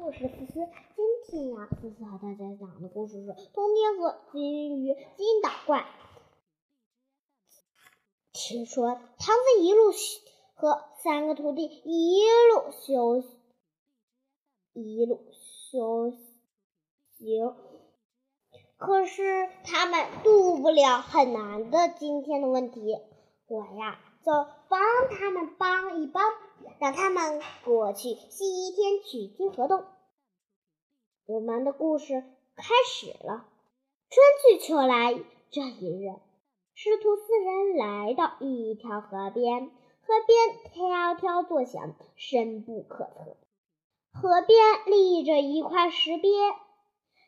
[0.00, 5.80] 我是思思，今天呀，思思和大家讲的故事是《通天河金鱼金捣怪》。
[8.32, 9.92] 听说唐僧一路
[10.54, 12.22] 和三个徒弟一
[12.52, 13.22] 路修
[14.74, 15.20] 一路
[15.70, 16.12] 修
[17.16, 17.54] 行，
[18.76, 22.98] 可是他们渡不了很难的今天的问题。
[23.46, 24.32] 我呀，就
[24.68, 24.80] 帮
[25.10, 26.24] 他们帮一帮。
[26.80, 29.84] 让他们过去西天取经河洞。
[31.26, 32.24] 我们的故事
[32.56, 33.46] 开始了。
[34.10, 35.14] 春去秋来，
[35.50, 36.14] 这一日，
[36.74, 39.70] 师徒四人来到一条河边，
[40.02, 43.36] 河边迢迢作响，深不可测。
[44.20, 46.28] 河边立着一块石碑，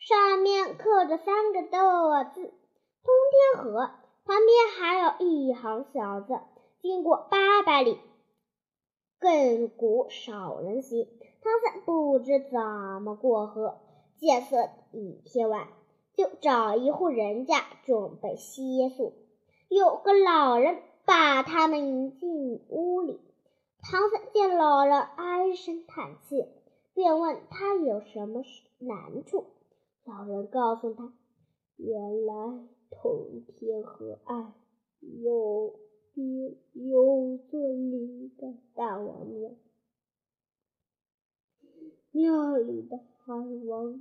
[0.00, 2.40] 上面刻着三个大字
[3.02, 3.90] “通天河”，
[4.24, 6.40] 旁边还有一行小字
[6.80, 7.98] ：“经过八百里。”
[9.20, 11.06] 亘古少人行，
[11.42, 13.78] 唐三不知怎么过河，
[14.16, 15.68] 见色已天晚，
[16.14, 19.12] 就找一户人家准备歇宿。
[19.68, 23.20] 有个老人把他们迎进屋里，
[23.82, 26.46] 唐三见老人唉声叹气，
[26.94, 28.42] 便问他有什么
[28.78, 29.44] 难处。
[30.04, 31.12] 老人告诉他，
[31.76, 32.34] 原来
[32.90, 34.54] 通天河岸
[35.00, 35.74] 有。
[36.14, 39.50] 有座灵的大王庙，
[42.10, 43.34] 庙里的海
[43.66, 44.00] 王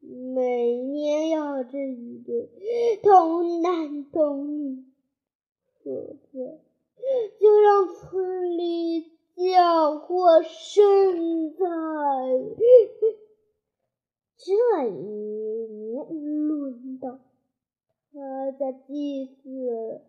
[0.00, 2.48] 每年要这一对
[3.02, 4.84] 童男童女，
[5.84, 6.58] 否则
[7.38, 9.02] 就让村里
[9.36, 11.58] 嫁过生菜。
[14.36, 14.52] 这
[14.88, 17.20] 一年轮到
[18.12, 20.00] 他家祭祀。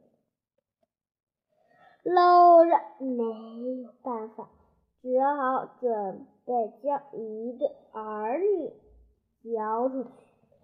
[2.04, 3.24] 老人没
[3.84, 4.50] 有办法，
[5.02, 8.74] 只好准备将一对儿女
[9.54, 10.10] 交出去。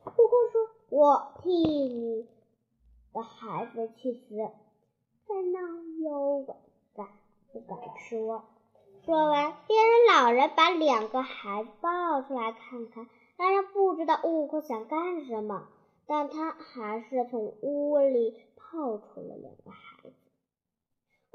[0.06, 2.28] 悟空说：“我替你
[3.14, 4.36] 的孩子去死。”
[5.28, 5.60] 看那
[6.04, 6.56] 妖怪
[6.96, 7.08] 敢
[7.52, 8.44] 不敢说？
[9.06, 13.08] 说完，便让老人把两个孩子抱出来看看。
[13.38, 15.68] 老人不知道悟空想干什么，
[16.08, 19.87] 但他还是从屋里抱出了两个孩子。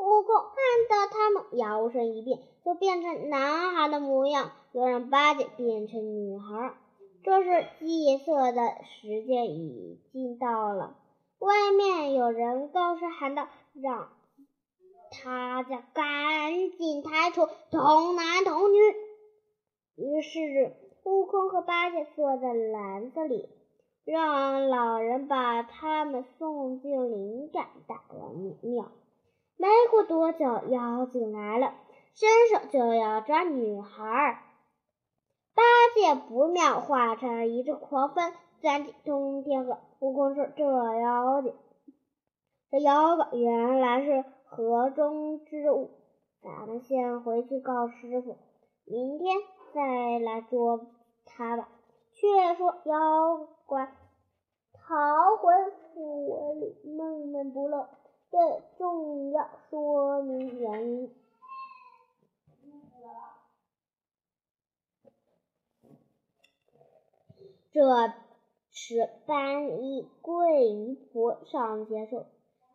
[0.03, 6.75] 悟空看到他们摇身一变，就变成男孩的模样；又让八戒变成女孩。
[7.23, 10.97] 这时祭祀的时间已经到了，
[11.39, 13.47] 外面有人高声喊道
[13.81, 14.09] ：“让
[15.13, 18.79] 他家赶紧抬出童男童女。”
[19.95, 20.75] 于是
[21.05, 23.49] 悟空和八戒坐在篮子里，
[24.05, 28.91] 让老人把他们送进灵感大王庙。
[29.63, 31.75] 没过多久，妖精来了，
[32.15, 34.43] 伸手就要抓女孩。
[35.55, 35.63] 八
[35.95, 39.79] 戒不妙，化成一阵狂风，钻进通天河。
[40.01, 41.55] 悟空说：“这妖精，
[42.73, 45.91] 这妖怪原来是河中之物，
[46.43, 48.39] 咱们先回去告师傅，
[48.85, 49.37] 明天
[49.73, 50.89] 再来捉
[51.25, 51.69] 他吧。”
[52.11, 53.93] 却说妖怪
[54.73, 55.55] 逃回
[55.95, 57.89] 府里，闷闷不乐。
[58.33, 58.39] 这
[58.79, 61.15] 重要说明原因。
[67.73, 68.15] 这
[68.71, 72.25] 时，班衣跪于佛上接受。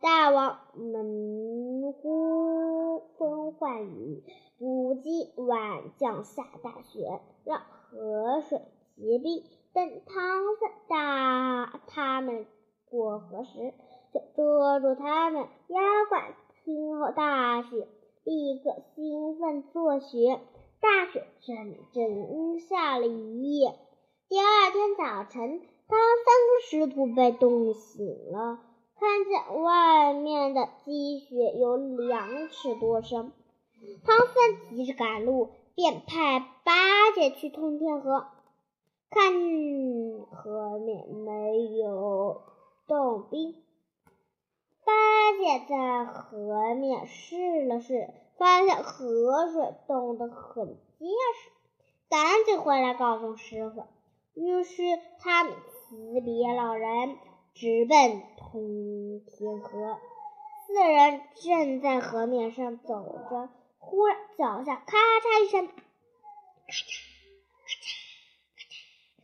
[0.00, 4.22] 大王门呼风唤雨，
[4.60, 8.60] 不计晚降下大雪，让河水
[8.94, 9.42] 结冰。
[9.72, 10.14] 等唐
[10.60, 12.46] 僧大他们
[12.88, 13.74] 过河时。
[14.12, 17.86] 就捉住他们，妖怪听后大喜，
[18.24, 20.40] 立刻兴奋作雪。
[20.80, 23.74] 大雪整整下了一夜。
[24.28, 28.60] 第二天早晨，当三个师徒被冻醒了，
[29.00, 33.32] 看见外面的积雪有两尺多深。
[34.04, 38.26] 唐僧急着赶路，便派八戒去通天河，
[39.10, 39.32] 看
[40.30, 42.42] 河面没有
[42.86, 43.56] 冻冰。
[44.88, 44.94] 八
[45.36, 48.08] 戒在河面试了试，
[48.38, 51.50] 发现河水冻得很结实，
[52.08, 53.84] 赶紧回来告诉师傅。
[54.32, 54.80] 于是
[55.20, 57.18] 他们辞别老人，
[57.52, 59.98] 直奔通天河。
[60.66, 65.76] 四人正在河面上走着，忽然脚下咔嚓一声，咔嚓
[67.58, 67.84] 咔嚓
[68.56, 68.60] 咔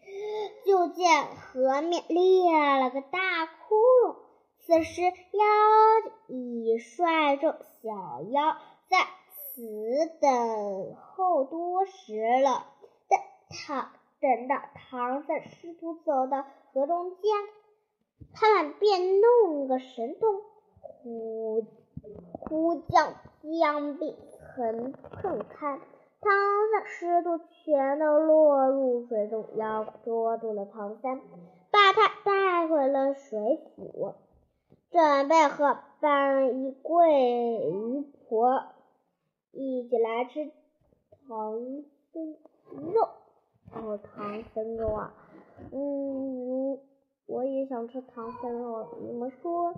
[0.04, 4.16] 嚓，就见河面裂了个大窟窿。
[4.66, 5.10] 此时，妖
[6.26, 7.52] 已率众
[7.82, 8.56] 小妖
[8.88, 8.96] 在
[9.28, 9.62] 此
[10.22, 12.64] 等候多时了。
[13.06, 13.18] 等
[13.50, 13.90] 唐
[14.20, 17.30] 等到唐僧师徒走到河中间，
[18.32, 20.40] 他们便弄个神通，
[21.02, 21.66] 呼
[22.40, 23.16] 呼将
[23.60, 24.16] 江壁
[24.56, 25.78] 横横开，
[26.22, 26.32] 唐
[26.72, 31.20] 僧师徒全都落入水中，妖捉住了唐三，
[31.70, 34.14] 把他带回了水府，
[34.94, 38.62] 准备和班一贵鱼婆
[39.50, 40.52] 一起来吃
[41.26, 41.58] 唐
[42.12, 42.36] 僧
[42.92, 43.08] 肉。
[43.72, 45.12] 哦，唐僧肉啊，
[45.72, 46.78] 嗯，
[47.26, 49.74] 我也想吃唐僧肉，你们说？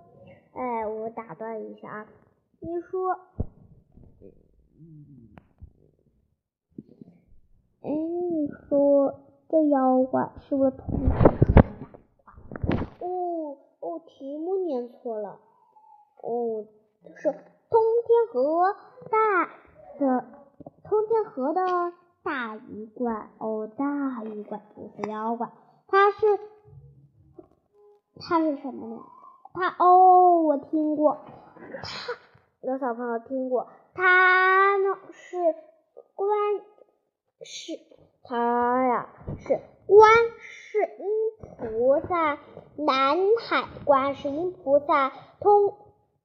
[0.53, 2.07] 哎，我打断一下啊，
[2.61, 3.19] 你说，
[7.81, 9.19] 哎，你说
[9.49, 11.11] 这妖怪是不是通天
[13.01, 13.57] 哦
[13.99, 15.39] 题目念错了，
[16.23, 16.67] 哦，
[17.15, 18.75] 是通天河
[19.11, 19.47] 大
[19.99, 20.25] 的
[20.85, 25.51] 通天河的大鱼怪哦，大鱼怪不是妖怪，
[25.87, 26.39] 它是
[28.21, 29.03] 它是什么呢？
[29.55, 31.19] 他哦，我听过，
[31.61, 35.37] 他有小朋友听过，他呢是
[36.15, 36.29] 关
[37.43, 37.73] 是，
[38.23, 39.09] 他呀
[39.39, 40.11] 是观
[40.41, 41.09] 世音
[41.59, 42.39] 菩萨，
[42.77, 45.11] 南海观世音菩萨
[45.41, 45.75] 通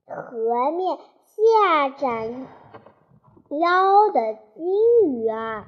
[0.05, 2.47] 河面下斩
[3.49, 5.67] 妖的金鱼啊！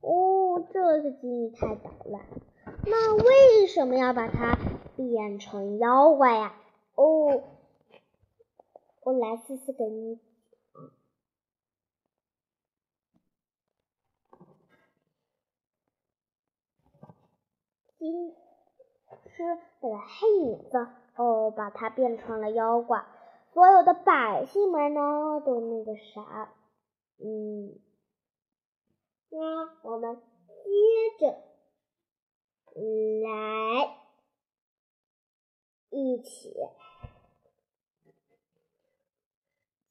[0.00, 2.24] 哦，这个金鱼太捣乱，
[2.86, 4.56] 那为什么要把它
[4.96, 6.54] 变成妖怪呀？
[6.94, 7.42] 哦，
[9.02, 10.20] 我来试试给你。
[18.04, 18.34] 金
[19.34, 19.42] 是
[19.80, 23.06] 那个黑影子，哦，把它变成了妖怪。
[23.54, 25.00] 所有的百姓们呢，
[25.40, 26.52] 都那个啥，
[27.16, 27.80] 嗯，
[29.30, 31.42] 那我们接着
[33.22, 33.96] 来
[35.88, 36.54] 一起。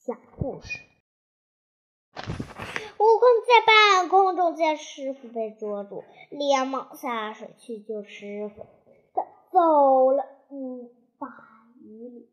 [0.06, 0.80] 讲故事。
[3.04, 8.66] 悟空在半空中见师傅被捉住，连忙下水去救师傅。
[9.14, 10.90] 他走了五
[11.20, 11.28] 百
[11.84, 12.30] 余里，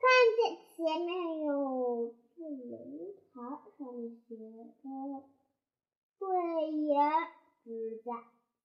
[0.00, 3.42] 看见前面有座龙台，
[3.76, 4.40] 上面写着
[6.18, 7.02] “慧眼
[7.62, 8.24] 之家”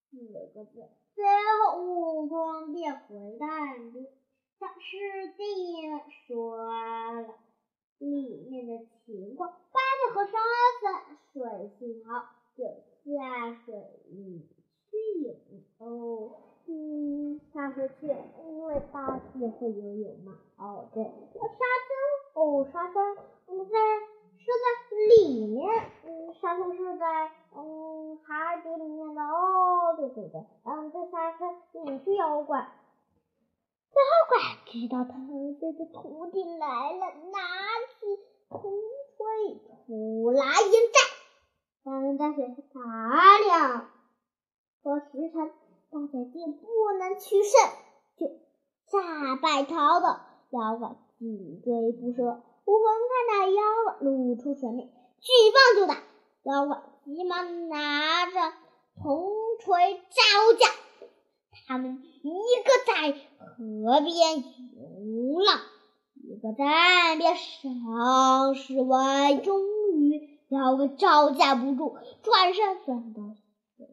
[0.10, 0.18] 四
[0.56, 0.88] 个字。
[1.14, 1.26] 随
[1.68, 4.06] 后，悟空便回到岸边，
[4.58, 7.36] 向师弟们说了。
[7.98, 9.58] 里面的情况，
[10.00, 10.32] 八戒和沙
[10.82, 12.26] 僧水性好，
[12.56, 12.64] 就
[13.04, 13.74] 下水
[14.90, 15.36] 去游。
[15.80, 16.32] 哦，
[16.68, 18.08] 嗯，下水去，
[18.48, 20.38] 因为八戒会游泳嘛。
[20.58, 21.04] 哦，对，
[21.36, 23.18] 那沙僧，哦，沙僧，
[23.48, 23.76] 嗯，在
[24.38, 25.68] 是在里面，
[26.06, 29.22] 嗯，沙僧是在嗯海底里面的。
[29.22, 31.56] 哦，对对对，嗯，这沙僧
[31.86, 32.60] 也是妖怪。
[32.60, 37.40] 妖怪知道唐僧的徒弟来了，拿
[38.00, 38.20] 起
[38.50, 38.72] 铜
[39.20, 41.04] 锤出来迎战。
[41.84, 43.92] 三人在水上打两
[44.82, 45.52] 个时辰，
[45.92, 46.64] 大家见不
[46.98, 47.52] 能取胜，
[48.16, 48.28] 就
[48.88, 50.08] 下败逃走。
[50.52, 54.88] 妖怪紧追不舍，悟空看到妖怪露出水面，
[55.20, 56.02] 举棒就打。
[56.44, 58.54] 妖怪急忙拿着
[59.04, 60.66] 铜锤招架，
[61.68, 62.32] 他们一
[62.64, 63.20] 个在。
[63.40, 65.60] 河边游浪，
[66.30, 69.64] 一个在岸边上是外，终
[69.96, 73.24] 于妖怪招架不住，转身钻到
[73.76, 73.88] 水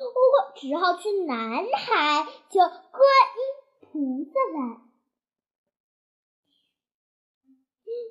[0.00, 1.36] 悟空只好去南
[1.76, 2.72] 海求观
[3.36, 3.38] 音
[3.82, 4.80] 菩萨来。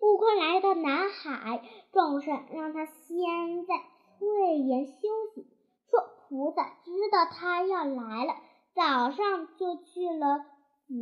[0.04, 3.74] 悟空来到南海，众神让他先在
[4.20, 4.94] 翠岩休
[5.34, 5.48] 息，
[5.90, 6.00] 说
[6.30, 8.36] 菩萨知道他要来了。
[8.76, 10.46] 早上就去了
[10.88, 10.94] 紫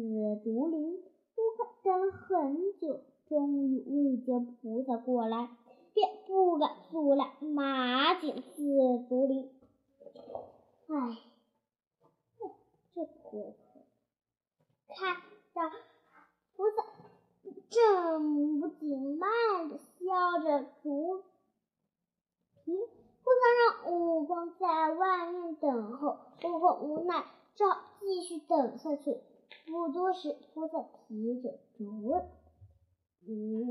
[0.43, 5.49] 竹林，悟空等了很久，终于未见菩萨过来，
[5.93, 9.49] 便不敢阻拦，马进紫竹林。
[10.87, 11.17] 唉，
[12.93, 13.55] 这婆婆
[14.87, 15.17] 看
[15.53, 15.75] 到
[16.55, 16.85] 菩萨
[17.69, 21.23] 正不紧慢的削着竹
[22.63, 27.25] 皮，菩萨让悟空在外面等候，悟空无奈。
[27.53, 29.17] 只好继续等下去。
[29.65, 32.11] 不多时，菩萨提着竹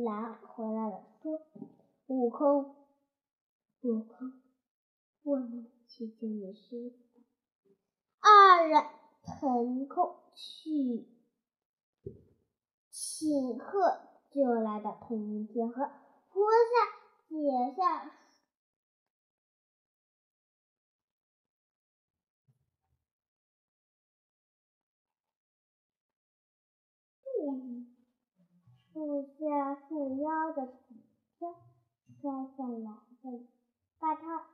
[0.04, 1.42] 篮回来了，说
[2.06, 2.74] ：“悟空，
[3.82, 4.32] 悟空，
[5.22, 6.96] 我们去见你师傅。”
[8.20, 8.84] 二人
[9.22, 11.08] 腾空去
[12.90, 15.90] 请客，就来到通天河。
[16.28, 18.19] 菩萨解下。
[29.00, 30.94] 树下树腰的纸
[31.38, 31.54] 条
[32.20, 33.46] 摔下来的，
[33.98, 34.46] 把它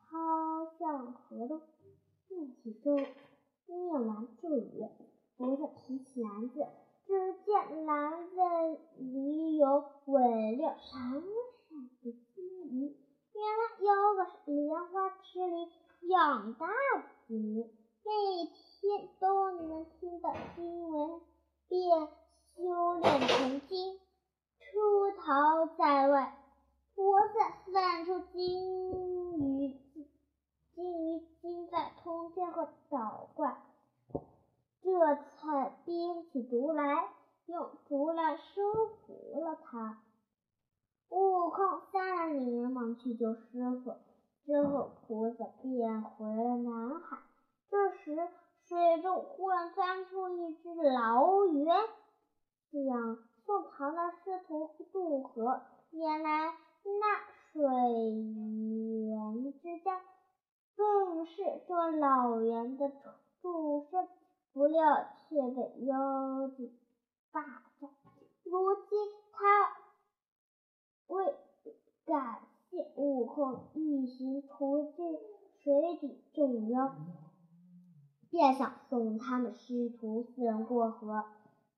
[0.00, 1.60] 抛向河中。
[2.28, 4.88] 念起就，念完咒语，
[5.38, 6.66] 猴子提起篮子，
[7.06, 8.36] 只见篮子
[8.96, 11.22] 里有尾溜闪闪
[12.02, 12.96] 的金鱼。
[13.34, 15.68] 原来有个莲花池里
[16.08, 16.72] 养大的
[17.28, 17.70] 金鱼，
[18.02, 18.10] 每
[18.80, 21.20] 天都能听到经文，
[21.68, 22.08] 便
[22.54, 23.98] 修炼成精，
[24.58, 26.36] 出逃在外。
[27.42, 29.76] 菩萨算出金鱼，
[30.76, 33.60] 金鱼精在通天和捣怪，
[34.80, 37.08] 这才编起竹来，
[37.46, 39.98] 用竹来收服了他。
[41.08, 43.40] 悟空三人连忙去救师
[43.84, 43.96] 傅，
[44.44, 47.18] 之后菩萨便回了南海。
[47.68, 48.28] 这时
[48.68, 51.74] 水中忽然钻出一只老猿，
[52.70, 55.60] 这样送唐的师徒渡河。
[55.90, 60.00] 原来那水源之家
[60.74, 62.90] 正是这老猿的
[63.42, 64.08] 住身，
[64.52, 66.72] 不料却被妖精
[67.30, 67.42] 霸
[67.78, 67.90] 占。
[68.44, 68.98] 如今
[69.32, 69.82] 他。
[71.08, 71.34] 为
[72.06, 72.40] 感
[72.70, 75.18] 谢悟空一行途径
[75.62, 76.94] 水底众妖，
[78.30, 81.22] 便想送他们师徒四人过河。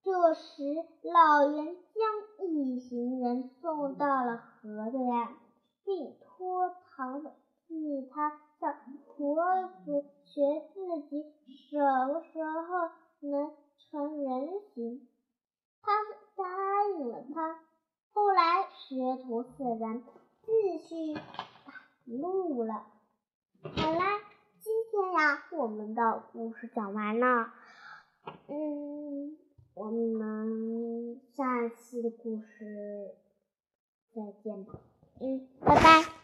[0.04, 0.62] 这时，
[1.02, 5.34] 老猿将一行人送到了河对岸，
[5.84, 7.22] 并托唐
[7.66, 8.74] 替他向
[9.16, 9.36] 佛
[9.84, 10.40] 祖学
[10.72, 11.24] 自己
[11.70, 15.06] 什么时候能成人形。
[15.82, 15.92] 他
[16.36, 16.44] 答
[16.98, 17.60] 应了他。
[18.12, 20.02] 后来，师徒四人
[20.42, 22.86] 继续赶路了。
[23.62, 24.20] 好啦，
[24.60, 27.52] 今天呀，我们的故事讲完了。
[28.48, 29.36] 嗯，
[29.74, 33.14] 我们下期的故事
[34.14, 34.74] 再见吧。
[35.20, 36.14] 嗯，拜拜。